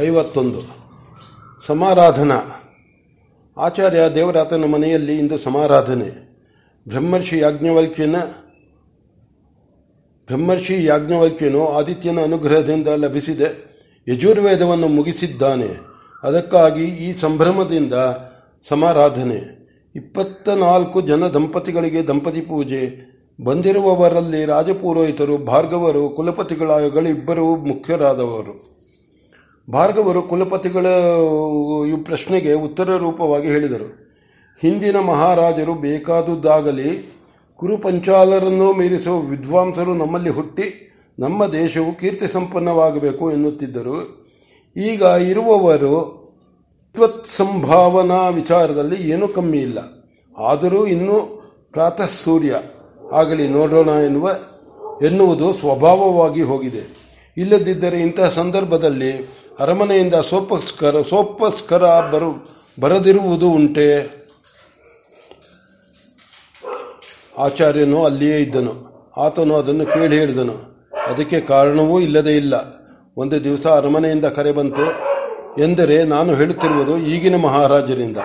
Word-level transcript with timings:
ಐವತ್ತೊಂದು. 0.00 0.60
ಸಮಾರಾಧನಾ. 1.66 2.64
ಆಚಾರ್ಯ 3.58 3.98
ದೇವರಾತನ 4.14 4.64
ಮನೆಯಲ್ಲಿ 4.64 5.18
ಇಂದು 5.18 5.38
ಸಮಾರಾಧನೆ. 5.38 6.28
ಬ್ರಹ್ಮರ್ಷಿ 6.88 7.38
ಯಾಜ್ಞವಲ್ಕ್ಯನ, 7.38 8.16
ಬ್ರಹ್ಮರ್ಷಿ 10.26 10.84
ಯಾಜ್ಞವಲ್ಕ್ಯನು 10.84 11.68
ಆದಿತ್ಯನ 11.68 12.20
ಅನುಗ್ರಹದಿಂದ 12.20 12.88
ಲಭಿಸಿದೆ 12.88 13.68
ಯಜುರ್ವೇದವನ್ನು 14.08 14.88
ಮುಗಿಸಿದ್ದಾನೆ. 14.88 15.80
ಅದಕ್ಕಾಗಿ 16.22 16.84
ಈ 16.84 17.12
ಸಂಭ್ರಮದಿಂದ 17.12 17.94
ಸಮಾರಾಧನೆ. 18.68 19.58
ಇಪ್ಪತ್ತ 19.94 20.48
ನಾಲ್ಕು 20.48 21.00
ಜನ 21.00 21.26
ದಂಪತಿಗಳಿಗೆ 21.26 22.06
ದಂಪತಿ 22.06 22.40
ಪೂಜೆ. 22.40 23.08
ಬಂದಿರುವವರಲ್ಲಿ 23.44 24.44
ರಾಜಪುರೋಹಿತರು, 24.44 25.38
ಭಾರ್ಗವರು 25.38 26.08
ಕುಲಪತಿಗಳಿಬ್ಬರು 26.08 27.56
ಮುಖ್ಯರಾದವರು. 27.56 28.77
ಭಾರ್ಗವರು 29.70 30.22
ಕುಲಪತಿಗಳ 30.22 30.86
ಈ 31.88 31.96
ಪ್ರಶ್ನೆಗೆ 31.96 32.52
ಉತ್ತರ 32.52 32.96
ರೂಪವಾಗಿ 32.96 33.48
ಹೇಳಿದರು. 33.48 34.08
ಹಿಂದಿನ 34.60 34.98
ಮಹಾರಾಜರು 34.98 35.74
ಬೇಕಾದುದಾಗಲಿ 35.74 37.18
ಕುರುಪಂಚಾಲರನ್ನು 37.56 38.72
ಮೀರಿಸುವ 38.72 39.18
ವಿದ್ವಾಂಸರು 39.20 39.94
ನಮ್ಮಲ್ಲಿ 39.94 40.30
ಹುಟ್ಟಿ 40.30 40.84
ನಮ್ಮ 41.18 41.46
ದೇಶವು 41.46 41.98
ಕೀರ್ತಿ 41.98 42.26
ಸಂಪನ್ನವಾಗಬೇಕು 42.26 43.32
ಎನ್ನುತ್ತಿದ್ದರು. 43.32 44.28
ಈಗ 44.76 45.02
ಇರುವವರು 45.02 46.18
ಸಂಭಾವನಾ 47.24 48.28
ವಿಚಾರದಲ್ಲಿ 48.28 49.10
ಏನೂ 49.10 49.28
ಕಮ್ಮಿ 49.28 49.58
ಇಲ್ಲ. 49.58 49.78
ಆದರೂ 50.38 50.86
ಇನ್ನೂ 50.86 51.42
ಪ್ರಾತಃ 51.72 52.08
ಸೂರ್ಯ 52.24 52.60
ಆಗಲಿ 53.12 53.48
ನೋಡೋಣ 53.48 53.88
ಎನ್ನುವ, 53.88 54.30
ಎನ್ನುವುದು 55.02 55.52
ಸ್ವಭಾವವಾಗಿ 55.52 56.42
ಹೋಗಿದೆ. 56.42 56.98
ಇಲ್ಲದಿದ್ದರೆ 57.36 58.00
ಇಂತಹ 58.00 58.28
ಸಂದರ್ಭದಲ್ಲಿ 58.28 59.37
ಅರಮನೆಯಿಂದ 59.58 60.14
ಸೋಪಸ್ಕರ 60.14 61.02
ಸೋಪಸ್ಕರ 61.02 62.10
ಬರು, 62.10 62.48
ಬರದಿರುವುದು 62.80 63.50
ಉಂಟೆ. 63.50 64.18
ಆಚಾರ್ಯನು 67.38 68.04
ಅಲ್ಲಿಯೇ 68.04 68.38
ಇದ್ದನು. 68.38 68.88
ಆತನು 69.16 69.56
ಅದನ್ನು 69.56 69.86
ಕೇಳಿ 69.86 70.18
ಹೇಳಿದನು. 70.18 70.54
ಅದಕ್ಕೆ 71.06 71.40
ಕಾರಣವೂ 71.40 72.00
ಇಲ್ಲದೇ 72.00 72.36
ಇಲ್ಲ. 72.36 72.54
ಒಂದು 73.16 73.44
ದಿವಸ 73.44 73.66
ಅರಮನೆಯಿಂದ 73.66 74.24
ಕರೆ 74.24 74.52
ಬಂತು. 74.52 74.84
ಎಂದರೆ 75.62 76.04
ನಾನು 76.04 76.34
ಹೇಳುತ್ತಿರುವುದು 76.34 76.98
ಈಗಿನ 76.98 77.36
ಮಹಾರಾಜರಿಂದ. 77.36 78.16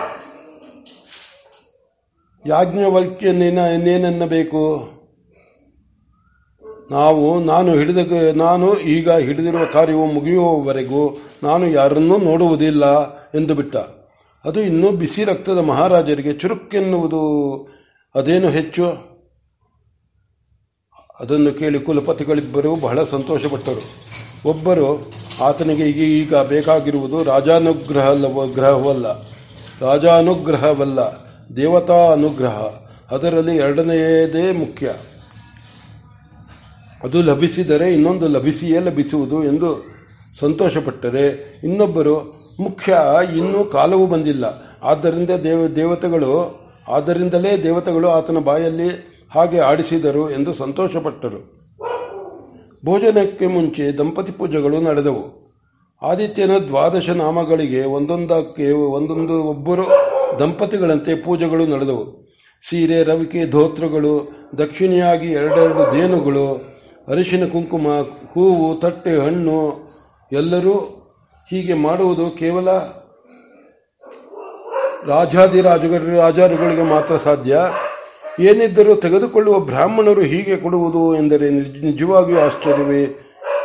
ಯಾಜ್ಞವಲ್ಕ್ಯನೇನ 2.46 3.58
ಇನ್ನೇನೆನ್ನಬೇಕು 3.58 4.93
ನಾವು, 6.90 7.44
ನಾನು 7.44 7.74
ಹಿಡಿದ, 7.74 8.36
ನಾನು 8.36 8.80
ಈಗ 8.80 9.10
ಹಿಡಿದಿರುವ 9.10 9.60
ಕಾರ್ಯವು 9.72 10.06
ಮುಗಿಯುವವರೆಗೂ 10.06 11.22
ನಾನು 11.42 11.68
ಯಾರನ್ನೂ 11.68 12.18
ನೋಡುವುದಿಲ್ಲ 12.18 13.14
ಎಂದು 13.16 13.54
ಬಿಟ್ಟ. 13.54 13.76
ಅದು 14.44 14.60
ಇನ್ನೂ 14.60 14.90
ಬಿಸಿ 14.90 15.24
ರಕ್ತದ 15.24 15.58
ಮಹಾರಾಜರಿಗೆ 15.58 16.32
ಚುರುಕೆನ್ನುವುದು 16.32 17.54
ಅದೇನು 18.14 18.48
ಹೆಚ್ಚು? 18.48 19.14
ಅದನ್ನು 21.20 21.52
ಕೇಳಿ 21.52 21.80
ಕುಲಪತಿಗಳಿಬ್ಬರು 21.80 22.76
ಬಹಳ 22.76 23.04
ಸಂತೋಷಪಟ್ಟರು. 23.04 23.82
ಒಬ್ಬರು, 24.48 25.10
ಆತನಿಗೆ 25.42 25.90
ಈಗ 25.90 25.96
ಈಗ 25.96 26.34
ಬೇಕಾಗಿರುವುದು 26.34 27.24
ರಾಜಾನುಗ್ರಹ 27.24 28.12
ಗ್ರಹವಲ್ಲ. 28.52 29.22
ರಾಜಾನುಗ್ರಹವಲ್ಲ 29.80 30.98
ದೇವತಾ 31.56 32.12
ಅನುಗ್ರಹ 32.12 32.62
ಅದರಲ್ಲಿ 33.10 33.56
ಎರಡನೆಯದೇ 33.56 34.52
ಮುಖ್ಯ. 34.52 34.92
ಅದು 37.04 37.22
ಲಭಿಸಿದರೆ 37.22 37.92
ಇನ್ನೊಂದು 37.92 38.28
ಲಭಿಸಿಯೇ 38.28 38.80
ಲಭಿಸುವುದು 38.80 39.44
ಎಂದು 39.44 39.84
ಸಂತೋಷಪಟ್ಟರೆ 40.38 41.60
ಇನ್ನೊಬ್ಬರು 41.64 42.44
ಮುಖ್ಯ 42.60 42.96
ಇನ್ನೂ 43.36 43.64
ಕಾಲವು 43.64 44.06
ಬಂದಿಲ್ಲ. 44.06 44.44
ಆದ್ದರಿಂದ 44.82 45.30
ದೇವ, 45.30 45.66
ದೇವತೆಗಳು, 45.66 46.60
ಆದ್ದರಿಂದಲೇ 46.88 47.62
ದೇವತೆಗಳು 47.62 48.08
ಆತನ 48.08 48.38
ಬಾಯಲ್ಲಿ 48.38 48.88
ಹಾಗೆ 49.34 49.58
ಆಡಿಸಿದರು 49.58 50.30
ಎಂದು 50.30 50.54
ಸಂತೋಷಪಟ್ಟರು. 50.54 51.54
ಭೋಜನಕ್ಕೆ 52.84 53.46
ಮುಂಚೆ 53.46 53.98
ದಂಪತಿ 53.98 54.32
ಪೂಜೆಗಳು 54.32 54.80
ನಡೆದವು. 54.80 55.52
ಆದಿತ್ಯನ 56.02 56.50
ದ್ವಾದಶ 56.68 57.10
ನಾಮಗಳಿಗೆ 57.10 57.84
ಒಂದೊಂದಕ್ಕೆ 57.84 58.70
ಒಂದೊಂದು 58.70 59.44
ಒಬ್ಬರು 59.44 59.84
ದಂಪತಿಗಳಂತೆ 60.40 61.14
ಪೂಜೆಗಳು 61.14 61.66
ನಡೆದವು. 61.66 62.32
ಸೀರೆ, 62.68 63.02
ರವಿಕೆ, 63.02 63.50
ಧೋತ್ರಗಳು, 63.50 64.30
ದಕ್ಷಿಣಿಯಾಗಿ 64.58 65.32
ಎರಡೆರಡು 65.32 65.96
ದೇನುಗಳು 65.96 66.73
ಅರಿಶಿನ 67.08 67.48
ಕುಂಕುಮ, 67.48 67.86
ಹೂವು, 68.32 68.80
ತಟ್ಟೆ, 68.80 69.16
ಹಣ್ಣು 69.16 69.58
ಎಲ್ಲರೂ 70.32 70.74
ಹೀಗೆ 71.50 71.74
ಮಾಡುವುದು 71.74 72.30
ಕೇವಲ 72.30 72.68
ರಾಜಾದಿರಾಜುಗಳ 75.06 76.18
ರಾಜರುಗಳಿಗೆ 76.18 76.82
ಮಾತ್ರ 76.82 77.16
ಸಾಧ್ಯ. 77.16 77.56
ಏನಿದ್ದರೂ 78.40 78.94
ತೆಗೆದುಕೊಳ್ಳುವ 78.94 79.58
ಬ್ರಾಹ್ಮಣರು 79.58 80.22
ಹೀಗೆ 80.22 80.56
ಕೊಡುವುದು 80.56 81.16
ಎಂದರೆ 81.16 81.50
ನಿಜವಾಗಿಯೂ 81.80 82.38
ಆಶ್ಚರ್ಯವೇ 82.40 83.02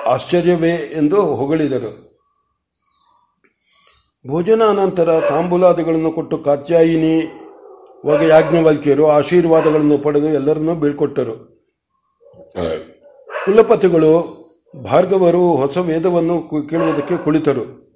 ಆಶ್ಚರ್ಯವೇ 0.06 0.72
ಎಂದು 0.72 1.22
ಹೊಗಳಿದರು. 1.36 1.92
ಭೋಜನಾನಂತರ 4.28 5.20
ತಾಂಬೂಲಾದಿಗಳನ್ನು 5.30 6.12
ಕೊಟ್ಟು 6.12 6.38
ಕಾತ್ಯಾಯಿನಿ 6.38 7.16
ಒಗ 8.06 8.22
ಯಾಜ್ಞವಲ್ಕಿಯರು 8.22 9.08
ಆಶೀರ್ವಾದಗಳನ್ನು 9.10 9.98
ಪಡೆದು 9.98 10.30
ಎಲ್ಲರನ್ನೂ 10.30 10.76
ಬೀಳ್ಕೊಟ್ಟರು. 10.76 11.36
ಕುಲಪತಿಗಳು 13.46 14.40
ಭಾರ್ಗವರು 14.84 15.56
ಹೊಸ 15.56 15.78
ವೇದವನ್ನು 15.78 16.68
ಕೇಳುವುದಕ್ಕೆ 16.68 17.18
ಕುಳಿತರು. 17.18 17.90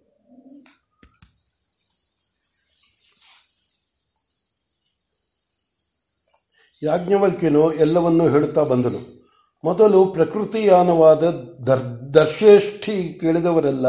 ಯಾಜ್ಞವಲ್ಕ್ಯನು 6.84 7.74
ಎಲ್ಲವನ್ನೂ 7.74 8.30
ಹೇಳುತ್ತಾ 8.30 8.64
ಬಂದನು. 8.64 9.30
ಮೊದಲು 9.64 10.06
ಪ್ರಕೃತಿಯಾನವಾದ 10.06 11.24
ದರ್ 11.42 12.14
ದರ್ಶೇಷ್ಠಿ 12.14 13.20
ಕೇಳಿದವರೆಲ್ಲ 13.22 13.88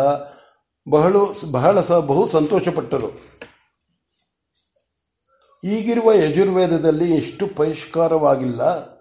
ಬಹಳ 0.91 1.17
ಬಹಳ 1.51 1.81
ಸ 1.81 1.93
ಬಹು 1.93 2.29
ಸಂತೋಷಪಟ್ಟರು. 2.29 3.11
ಈಗಿರುವ 5.65 6.13
ಯಜುರ್ವೇದದಲ್ಲಿ 6.13 7.15
ಇಷ್ಟು 7.15 7.47
ಪರಿಷ್ಕಾರವಾಗಿಲ್ಲ. 7.47 8.94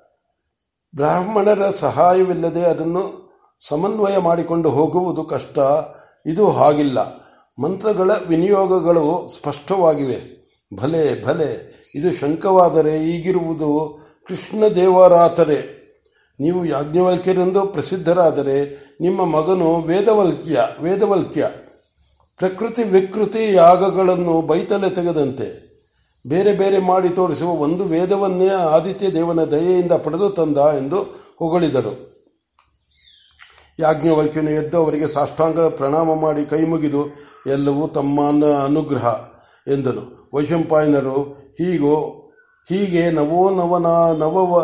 ಬ್ರಾಹ್ಮಣರ 0.96 1.70
ಸಹಾಯವಿಲ್ಲದೆ 1.70 2.62
ಅದನ್ನು 2.62 3.24
ಸಮನ್ವಯ 3.68 4.18
ಮಾಡಿಕೊಂಡು 4.18 4.70
ಹೋಗುವುದು 4.70 5.24
ಕಷ್ಟ. 5.24 5.60
ಇದು 6.26 6.50
ಹಾಗಿಲ್ಲ. 6.50 7.24
ಮಂತ್ರಗಳ 7.64 8.12
ವಿನಿಯೋಗಗಳು 8.28 9.28
ಸ್ಪಷ್ಟವಾಗಿವೆ. 9.28 10.44
ಭಲೆ 10.78 11.26
ಭಲೆ, 11.26 11.74
ಇದು 11.96 12.14
ಶಂಕವಾದರೆ 12.14 13.10
ಈಗಿರುವುದು 13.10 14.00
ಕೃಷ್ಣ 14.28 14.64
ದೇವರಾತರೆ. 14.76 15.84
ನೀವು 16.40 16.66
ಯಾಜ್ಞವಲ್ಕ್ಯರೆಂದು 16.66 17.66
ಪ್ರಸಿದ್ಧರಾದರೆ 17.66 18.84
ನಿಮ್ಮ 19.02 19.26
ಮಗನು 19.26 19.76
ವೇದವಲ್ಕ್ಯ 19.76 20.68
ವೇದವಲ್ಕ್ಯ. 20.82 21.50
ಪ್ರಕೃತಿ 22.38 22.84
ವಿಕೃತಿ 22.84 23.56
ಯಾಗಗಳನ್ನು 23.56 24.42
ಬೈತಲೆ 24.42 24.90
ತೆಗೆದಂತೆ. 24.90 25.63
ಬೇರೆ 26.28 26.54
ಬೇರೆ 26.54 26.80
ಮಾಡಿ 26.80 27.10
ತೋರಿಸುವ 27.10 27.50
ಒಂದು 27.50 27.84
ವೇದವನ್ನೇ 27.84 28.48
ಆದಿತ್ಯ 28.48 29.12
ದೇವನ 29.12 29.44
ದಯೆಯಿಂದ 29.44 29.92
ಪಡೆದು 29.92 30.30
ತಂದ 30.30 30.58
ಎಂದು 30.58 31.02
ಹೊಗಳಿದರು. 31.40 32.14
ಯಾಜ್ಞವಲ್ಕ್ಯನು 33.80 34.50
ಎದ್ದು 34.50 34.78
ಅವರಿಗೆ 34.78 35.08
ಸಾಷ್ಟಾಂಗ 35.08 35.60
ಪ್ರಣಾಮ 35.60 36.14
ಮಾಡಿ 36.14 36.46
ಕೈ 36.46 36.64
ಮುಗಿದು, 36.64 37.06
ಎಲ್ಲವೂ 37.48 37.88
ತಮ್ಮ 37.88 38.22
ಅನುಗ್ರಹ 38.64 39.26
ಎಂದನು. 39.68 40.30
ವೈಶಂಪಾಯನರು, 40.34 41.22
ಹೀಗೋ, 41.60 41.96
ಹೀಗೆ 42.70 43.12
ನವೋನವನ 43.12 44.18
ನವವ, 44.20 44.60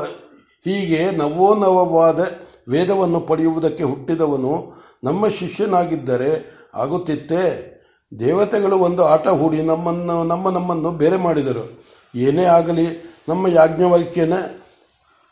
ಹೀಗೆ 0.65 1.11
ನವೋನವವಾದ 1.11 2.27
ವೇದವನ್ನು 2.69 3.19
ಪಡೆಯುವುದಕ್ಕೆ 3.19 3.83
ಹುಟ್ಟಿದವನು 3.83 4.73
ನಮ್ಮ 5.03 5.27
ಶಿಷ್ಯನಾಗಿದ್ದರೆ 5.27 6.45
ಆಗುತ್ತಿತ್ತೇ? 6.75 7.75
ದೇವತೆಗಳು 8.19 8.77
ಒಂದು 8.77 9.03
ಆಟ 9.03 9.27
ಹೂಡಿ 9.27 9.61
ನಮ್ಮನ್ನು, 9.61 10.23
ನಮ್ಮ 10.23 10.49
ನಮ್ಮನ್ನು 10.49 10.91
ಬೇರೆ 10.91 11.17
ಮಾಡಿದರು. 11.17 11.83
ಏನೇ 12.15 12.43
ಆಗಲಿ, 12.43 13.13
ನಮ್ಮ 13.29 13.47
ಯಾಜ್ಞವಲ್ಕ್ಯನ 13.47 14.33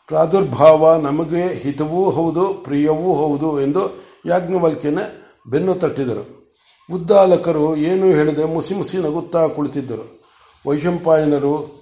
ಪ್ರಾದುರ್ಭಾವ 0.06 1.00
ನಮಗೆ 1.00 1.54
ಹಿತವೂ 1.54 2.10
ಹೌದು, 2.10 2.54
ಪ್ರಿಯವೂ 2.64 3.14
ಹೌದು 3.14 3.60
ಎಂದು 3.60 4.02
ಯಾಜ್ಞವಲ್ಕ್ಯನ 4.26 4.98
ಬೆನ್ನು 5.50 5.74
ತಟ್ಟಿದರು. 5.74 6.54
ಉದ್ದಾಲಕರು 6.92 7.76
ಏನೂ 7.76 8.06
ಹೇಳದೆ 8.06 8.44
ಮುಸಿ 8.44 8.74
ಮುಸಿ 8.74 8.96
ನಗುತ್ತಾ 8.96 9.46
ಕುಳಿತಿದ್ದರು. 9.46 10.22
ವೈಶಂಪಾಯನರು, 10.66 11.78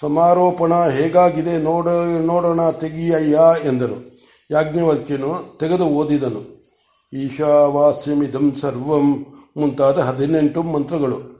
ಸಮಾರೋಪಣ 0.00 0.88
ಹೇಗಾಗಿದೆ 0.88 1.58
ನೋಡ, 1.58 1.88
ನೋಡೋಣ 2.20 2.70
ತೆಗಿಯಯ್ಯ 2.70 3.40
ಎಂದರು. 3.64 4.20
ಯಾಜ್ಞವಲ್ಕ್ಯನು 4.50 5.58
ತೆಗೆದು 5.58 5.86
ಓದಿದನು. 5.86 6.62
ಈಶಾವಾಸ್ಯಮಿದಂ 7.12 8.54
ಸರ್ವಂ 8.60 9.26
ಮುಂತಾದ 9.56 9.98
ಹದಿನೆಂಟು 9.98 10.62
ಮಂತ್ರಗಳು. 10.62 11.32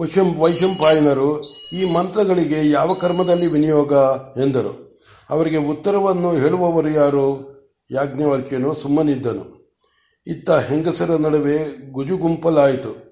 ವೈಶಂ 0.00 0.34
ವೈಶಂಪಾಯನರು 0.34 1.42
ಈ 1.74 1.92
ಮಂತ್ರಗಳಿಗೆ 1.94 2.70
ಯಾವ 2.70 2.94
ಕರ್ಮದಲ್ಲಿ 2.94 3.46
ವಿನಿಯೋಗ? 3.46 3.92
ಎಂದರು. 4.44 5.00
ಅವರಿಗೆ 5.30 5.56
ಉತ್ತರವನ್ನು 5.56 6.32
ಹೇಳುವವರು 6.32 6.88
ಯಾರು? 6.88 7.50
ಯಾಜ್ಞವಲ್ಕ್ಯನು 7.90 8.74
ಸುಮ್ಮನಿದ್ದನು. 8.74 9.60
ಇತ್ತ 10.26 10.50
ಹೆಂಗಸರ 10.50 11.16
ನಡುವೆ 11.16 11.92
ಗುಜುಗುಂಪಲಾಯಿತು. 11.92 13.10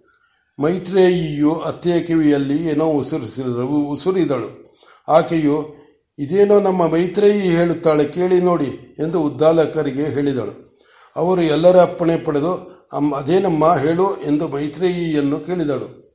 ಮೈತ್ರೇಯಿಯು 0.63 1.55
ಅತ್ತೆಯ 1.55 2.01
ಕಿವಿಯಲ್ಲಿ 2.01 2.67
ಏನೋ 2.67 2.85
ಉಸುರಿಸಿದರು, 2.85 3.69
ಉಸುರಿದಳು. 3.69 4.79
ಆಕೆಯು, 5.09 5.75
ಇದೇನೋ 6.19 6.61
ನಮ್ಮ 6.61 6.87
ಮೈತ್ರೇಯಿ 6.89 7.41
ಹೇಳುತ್ತಾಳೆ 7.41 8.05
ಕೇಳಿ 8.05 8.41
ನೋಡಿ 8.41 8.97
ಎಂದು 8.99 9.23
ಉದ್ದಾಲಕರಿಗೆ 9.23 10.05
ಹೇಳಿದಳು. 10.05 10.68
ಅವರು 11.17 11.43
ಎಲ್ಲರ 11.43 11.81
ಅಪ್ಪಣೆ 11.81 12.17
ಪಡೆದು 12.17 12.79
ಅಮ್ಮ 12.93 13.17
ಅದೇನಮ್ಮ 13.17 13.77
ಹೇಳು 13.77 14.17
ಎಂದು 14.17 14.49
ಮೈತ್ರೇಯಿಯನ್ನು 14.49 15.41
ಕೇಳಿದಳು. 15.41 16.09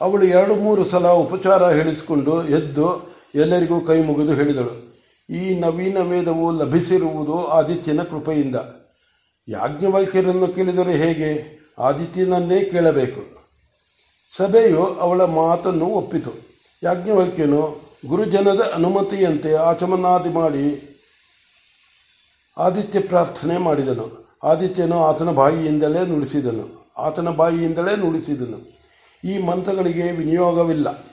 ಅವಳು 0.00 0.24
ಎರಡು 0.24 0.54
ಮೂರು 0.54 0.84
ಸಲ 0.84 1.08
ಉಪಚಾರ 1.08 1.70
ಹೇಳಿಸಿಕೊಂಡು 1.70 2.44
ಎದ್ದು 2.44 3.14
ಎಲ್ಲರಿಗೂ 3.34 3.80
ಕೈ 3.80 4.02
ಮುಗಿದು 4.02 4.34
ಹೇಳಿದಳು. 4.34 4.94
ಈ 5.30 5.60
ನವೀನ 5.60 5.98
ವೇದವು 5.98 6.50
ಲಭಿಸಿರುವುದು 6.50 7.46
ಆದಿತ್ಯನ 7.46 8.02
ಕೃಪೆಯಿಂದ. 8.02 8.56
ಯಾಜ್ಞವಲ್ಕ್ಯರನ್ನು 9.48 10.46
ಕೇಳಿದರೆ 10.46 10.92
ಹೇಗೆ? 10.92 11.54
ಆದಿತ್ಯನನ್ನೇ 11.78 12.64
ಕೇಳಬೇಕು. 12.64 13.48
ಸಭೆಯು 14.36 14.84
ಅವಳ 14.84 15.24
ಮಾತನ್ನು 15.24 15.86
ಒಪ್ಪಿತು. 15.86 16.30
ಯಾಜ್ಞವಲ್ಕ್ಯನು, 16.82 17.80
ಗುರುಜನದ 18.06 18.72
ಅನುಮತಿಯಂತೆ 18.74 19.54
ಆಚಮನಾದಿ 19.54 20.28
ಮಾಡಿ 20.28 20.93
ಆದಿತ್ಯ 22.56 23.00
ಪ್ರಾರ್ಥನೆ 23.00 23.58
ಮಾಡಿದನು. 23.58 24.36
ಆದಿತ್ಯನು 24.42 25.04
ಆತನ 25.04 25.30
ಬಾಯಿಯಿಂದಲೇ 25.30 26.06
ನುಡಿಸಿದನು. 26.06 26.90
ಆತನ 26.98 27.28
ಬಾಯಿಯಿಂದಲೇ 27.28 27.96
ನುಡಿಸಿದನು. 27.96 28.74
ಈ 29.28 29.38
ಮಂತ್ರಗಳಿಗೆ 29.38 30.10
ವಿನಿಯೋಗವಿಲ್ಲ. 30.10 31.04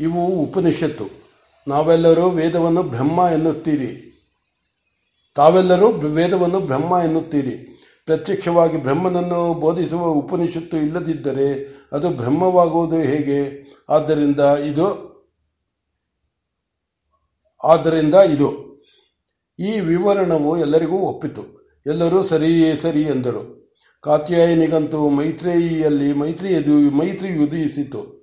ಇವು 0.00 0.26
ಉಪನಿಷತ್ತು. 0.26 1.04
ನಾವೆಲ್ಲರೂ 1.68 2.30
ವೇದವನ್ನು 2.30 2.82
ಬ್ರಹ್ಮ 2.82 3.20
ಎನ್ನುತ್ತೀರಿ. 3.32 4.08
ತಾವೆಲ್ಲರೂ 5.34 5.88
ವೇದವನ್ನು 5.88 6.60
ಬ್ರಹ್ಮ 6.60 6.98
ಎನ್ನುತ್ತೀರಿ. 7.04 7.68
ಪ್ರತ್ಯಕ್ಷವಾಗಿ 8.06 8.82
ಬ್ರಹ್ಮನನ್ನು 8.82 9.54
ಬೋಧಿಸುವ 9.54 10.06
ಉಪನಿಷತ್ತು 10.06 10.76
ಇಲ್ಲದಿದ್ದರೆ 10.76 11.68
ಅದು 11.92 12.10
ಬ್ರಹ್ಮವಾಗುವುದು 12.10 12.96
ಹೇಗೆ? 12.96 13.62
ಆದ್ದರಿಂದ 13.88 14.40
ಇದು 14.40 15.12
ಆದ್ದರಿಂದ 17.64 18.14
ಇದು. 18.14 18.71
ಈ 19.58 19.80
ವಿವರಣವು 19.80 20.58
ಎಲ್ಲರಿಗೂ 20.58 20.96
ಒಪ್ಪಿತು. 20.96 21.62
ಎಲ್ಲರೂ 21.86 22.22
ಸರಿಯೇ 22.22 22.76
ಸರಿ 22.76 23.02
ಎಂದರು. 23.02 23.62
ಕಾತ್ಯಾಯನಿಗಂತೂ 24.00 25.08
ಮೈತ್ರೇಯಿಯಲ್ಲಿ 25.08 26.12
ಮೈತ್ರಿ 26.12 26.48
ಎದು, 26.48 26.90
ಮೈತ್ರಿ 26.90 27.44
ಉದಯಿಸಿತು 27.44 28.22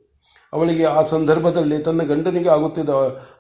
ಅವಳಿಗೆ 0.54 0.84
ಆ 0.84 1.02
ಸಂದರ್ಭದಲ್ಲಿ 1.04 1.80
ತನ್ನ 1.80 2.04
ಗಂಡನಿಗೆ 2.04 2.50
ಆಗುತ್ತಿದ್ದ 2.50 2.90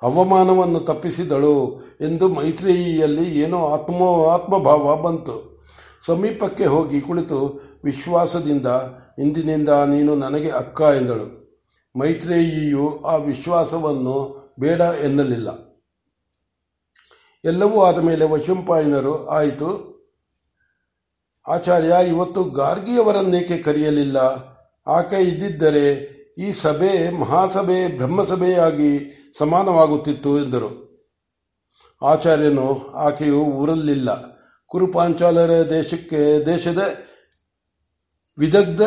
ಅವಮಾನವನ್ನು 0.03 0.79
ತಪ್ಪಿಸಿದಳು 0.79 1.81
ಎಂದು 2.01 2.27
ಮೈತ್ರೇಯಿಯಲ್ಲಿ 2.27 3.39
ಏನೋ 3.39 3.57
ಆತ್ಮ, 3.57 4.27
ಆತ್ಮಭಾವ 4.31 5.01
ಬಂತು. 5.01 5.65
ಸಮೀಪಕ್ಕೆ 6.05 6.65
ಹೋಗಿ 6.65 7.01
ಕುಳಿತು 7.01 7.61
ವಿಶ್ವಾಸದಿಂದ, 7.83 8.67
ಇಂದಿನಿಂದ 9.19 9.69
ನೀನು 9.69 10.15
ನನಗೆ 10.15 10.49
ಅಕ್ಕ 10.49 10.81
ಎಂದಳು. 10.81 11.39
ಮೈತ್ರೇಯಿಯು 11.99 12.99
ಆ 13.05 13.15
ವಿಶ್ವಾಸವನ್ನು 13.15 14.39
ಬೇಡ 14.59 14.79
ಎನ್ನಲಿಲ್ಲ. 14.79 15.68
ಎಲ್ಲವೂ 17.45 17.83
ಆದ 17.83 17.97
ಮೇಲೆ 17.97 18.25
ವಶಂಪಾಯನರು 18.25 19.27
ಆಯಿತು. 19.27 19.89
ಆಚಾರ್ಯ, 21.47 21.93
ಇವತ್ತು 22.07 22.43
ಗಾರ್ಗಿಯವರನ್ನೇಕೆ 22.43 23.57
ಕರೆಯಲಿಲ್ಲ? 23.57 24.17
ಆಕೆ 24.87 25.23
ಇದ್ದಿದ್ದರೆ 25.23 25.93
ಈ 26.37 26.51
ಸಭೆ 26.53 27.09
ಮಹಾಸಭೆ, 27.09 27.97
ಬ್ರಹ್ಮಸಭೆಯಾಗಿ 27.97 29.15
ಸಮಾನವಾಗುತ್ತಿತ್ತು 29.37 30.39
ಎಂದರು. 30.39 30.89
ಆಚಾರ್ಯನು 32.01 32.91
ಆಕೆಯು 32.91 33.39
ಊರಲ್ಲಿಲ್ಲ. 33.39 34.09
ಕುರುಪಾಂಚಾಲರ 34.67 35.69
ದೇಶಕ್ಕೆ, 35.69 36.45
ದೇಶದ 36.45 36.93
ವಿದಗ್ಧ 38.37 38.81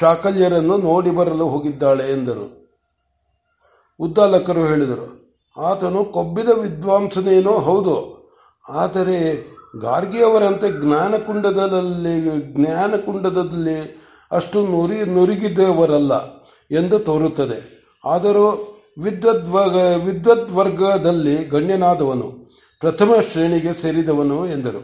ಶಾಕಲ್ಯರನ್ನು 0.00 0.76
ನೋಡಿ 0.76 1.10
ಬರಲು 1.10 1.48
ಹೋಗಿದ್ದಾಳೆ 1.48 2.12
ಎಂದರು. 2.12 2.66
ಉದ್ದಾಲಕರು 3.98 4.66
ಹೇಳಿದರು 4.66 5.25
ಆತನು 5.56 6.04
ಕೊಬ್ಬಿದ 6.04 6.48
ವಿದ್ವಾಂಸನೇನೋ 6.48 7.54
ಹೌದು. 7.58 7.96
ಆದರೆ 8.64 9.18
ಗಾರ್ಗಿಯವರಂತೆ 9.80 10.68
ಜ್ಞಾನಕುಂಡದಲ್ಲಿ 10.82 12.14
ಜ್ಞಾನಕುಂಡದಲ್ಲಿ 12.54 13.78
ಅಷ್ಟು 14.32 14.58
ನುರಿ 14.66 14.98
ನುರಿಗಿದವರಲ್ಲ 15.04 16.14
ಎಂದು 16.70 16.98
ತೋರುತ್ತದೆ. 16.98 17.58
ಆದರೂ 18.04 18.46
ವಿದ್ವದ್ವರ್ಗ 19.02 19.78
ವಿದ್ವದ್ವರ್ಗದಲ್ಲಿ 20.06 21.36
ಗಣ್ಯನಾದವನು, 21.44 22.28
ಪ್ರಥಮ 22.82 23.12
ಶ್ರೇಣಿಗೆ 23.32 23.72
ಸೇರಿದವನು 23.72 24.46
ಎಂದರು. 24.46 24.82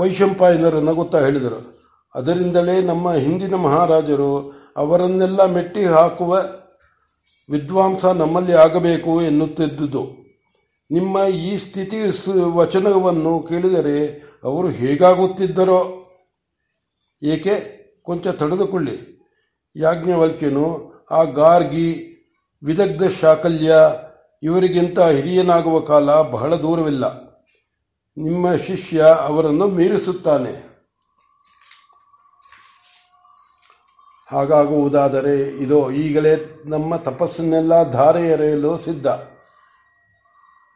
ವೈಶಂಪಾಯನರು 0.00 0.80
ನಗುತ್ತಾ 0.80 1.18
ಹೇಳಿದರು, 1.18 1.60
ಅದರಿಂದಲೇ 2.14 2.82
ನಮ್ಮ 2.82 3.12
ಹಿಂದಿನ 3.12 3.54
ಮಹಾರಾಜರು 3.54 4.32
ಅವರನ್ನೆಲ್ಲ 4.76 5.46
ಮೆಟ್ಟಿ 5.46 5.84
ಹಾಕುವ 5.84 6.32
ವಿದ್ವಾಂಸ 7.50 8.04
ನಮ್ಮಲ್ಲಿ 8.04 8.52
ಆಗಬೇಕು 8.52 9.22
ಎನ್ನುತ್ತಿದ್ದುದು. 9.22 10.26
ನಿಮ್ಮ 10.90 11.18
ಈ 11.18 11.56
ಸ್ಥಿತಿ 11.56 11.96
ವಚನವನ್ನು 12.40 13.40
ಕೇಳಿದರೆ 13.40 14.24
ಅವರು 14.44 14.68
ಹೇಗಾಗುತ್ತಿದ್ದರೋ? 14.68 16.02
ಏಕೆ? 17.22 17.76
ಕೊಂಚ 18.02 18.26
ತಡೆದುಕೊಳ್ಳಿ. 18.26 19.16
ಯಾಜ್ಞವಲ್ಕ್ಯನು, 19.76 20.92
ಆ 21.10 21.22
ಗಾರ್ಗಿ, 21.22 22.12
ವಿದಗ್ಧ 22.64 23.02
ಶಾಕಲ್ಯ, 23.20 23.74
ಇವರಿಗಿಂತ 24.42 25.00
ಹಿರಿಯನಾಗುವ 25.00 25.80
ಕಾಲ 25.80 26.22
ಬಹಳ 26.22 26.54
ದೂರವಿಲ್ಲ. 26.54 27.26
ನಿಮ್ಮ 28.18 28.56
ಶಿಷ್ಯ 28.56 29.04
ಅವರನ್ನು 29.20 29.68
ಮೀರಿಸುತ್ತಾನೆ. 29.68 30.75
ಹಾಗಾಗುವುದಾದರೆ, 34.32 35.62
ಇದೋ, 35.62 35.90
ಈಗಲೇ 35.90 36.62
ನಮ್ಮ 36.66 36.96
ತಪಸ್ಸನ್ನೆಲ್ಲ 36.96 37.90
ಧಾರೆ 37.90 38.22
ಎರೆಯಲು 38.22 38.78
ಸಿದ್ಧ. 38.78 39.06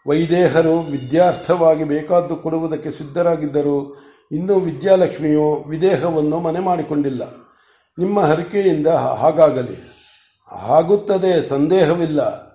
ವೈದೇಹರು 0.07 0.81
ವಿದ್ಯಾರ್ಥವಾಗಿ 0.81 1.85
ಬೇಕಾದ್ದು 1.85 2.37
ಕೊಡುವುದಕ್ಕೆ 2.37 2.91
ಸಿದ್ಧರಾಗಿದ್ದರು, 2.91 4.03
ಇನ್ನೂ 4.33 4.55
ವಿದ್ಯಾಲಕ್ಷ್ಮಿಯು 4.59 5.65
ವಿದೇಹವನ್ನು 5.69 6.41
ಮನೆ 6.41 6.61
ಮಾಡಿಕೊಂಡಿಲ್ಲ. 6.61 7.23
ನಿಮ್ಮ 7.99 8.21
ಹರಿಕೆಯಿಂದ 8.21 8.87
ಹಾಗಾಗಲಿ. 8.87 9.91
ಆಗುತ್ತದೆ 10.53 11.49
ಸಂದೇಹವಿಲ್ಲ. 11.49 12.51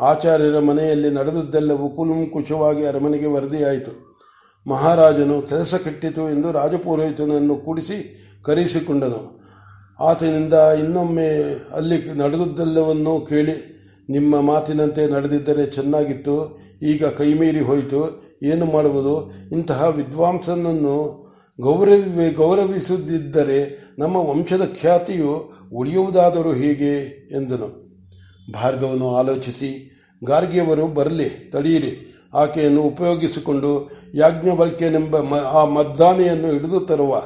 ಆಚಾರ್ಯರ 0.00 0.58
ಮನೆಯಲ್ಲಿ 0.58 1.10
ನಡೆದದ್ದೆಲ್ಲವೂ 1.10 1.88
ಕುಲುಂಕುಷವಾಗಿ 1.88 2.86
ಅರಮನೆಗೆ 2.86 3.26
ವರದಿಯಾಯಿತು. 3.26 4.20
ಮಹಾರಾಜನು 4.70 5.42
ಕೆಲಸ 5.42 5.74
ಕಟ್ಟಿತು 5.74 6.30
ಎಂದು 6.30 6.52
ರಾಜಪುರೋಹಿತನನ್ನು 6.52 7.56
ಕೂಡಿಸಿ 7.56 8.26
ಕರೆಸಿಕೊಂಡನು 8.44 9.43
ಆತನಿಂದ 10.00 10.54
ಇನ್ನೊಮ್ಮೆ 10.54 11.28
ಅಲ್ಲಿ 11.74 12.12
ನಡೆದದ್ದೆಲ್ಲವನ್ನೂ 12.12 13.20
ಕೇಳಿ 13.20 13.74
ನಿಮ್ಮ 14.10 14.40
ಮಾತಿನಂತೆ 14.40 15.12
ನಡೆದಿದ್ದರೆ 15.12 15.66
ಚೆನ್ನಾಗಿತ್ತು, 15.66 16.58
ಈಗ 16.82 17.04
ಕೈಮೀರಿ 17.04 17.60
ಹೋಯಿತು, 17.60 18.24
ಏನು 18.42 18.64
ಮಾಡುವುದು? 18.64 19.32
ಇಂತಹ 19.52 19.88
ವಿದ್ವಾಂಸನನ್ನು 19.88 21.24
ಗೌರವಿ 21.60 22.32
ಗೌರವಿಸದಿದ್ದರೆ 22.32 23.92
ನಮ್ಮ 23.98 24.16
ವಂಶದ 24.16 24.72
ಖ್ಯಾತಿಯು 24.80 25.52
ಉಳಿಯುವುದಾದರೂ 25.72 26.52
ಹೇಗೆ? 26.52 26.98
ಎಂದನು. 27.36 27.84
ಭಾರ್ಗವನ್ನು 28.54 29.16
ಆಲೋಚಿಸಿ, 29.16 29.90
ಗಾರ್ಗಿಯವರು 30.24 30.86
ಬರಲಿ 30.86 31.50
ತಡೆಯಿರಿ 31.52 32.10
ಆಕೆಯನ್ನು 32.34 32.82
ಉಪಯೋಗಿಸಿಕೊಂಡು 32.82 33.90
ಯಾಜ್ಞವಲ್ಕ್ಯನೆಂಬ 34.14 35.16
ಆ 35.32 35.64
ಮದ್ದಾನೆಯನ್ನು 35.64 36.50
ಹಿಡಿದು 36.50 36.80
ತರುವ 36.80 37.22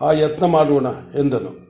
ಆ 0.00 0.12
ಯತ್ನ 0.12 0.46
ಮಾಡೋಣ 0.46 0.86
ಎಂದನು. 1.14 1.63